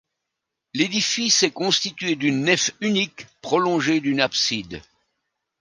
[0.73, 4.81] L'édifice est constitué d'une nef unique prolongée d'une abside.